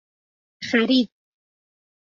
[0.69, 1.09] خرید